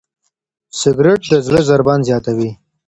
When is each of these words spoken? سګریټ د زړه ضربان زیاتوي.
سګریټ 0.79 1.21
د 1.31 1.33
زړه 1.47 1.59
ضربان 1.69 1.99
زیاتوي. 2.09 2.49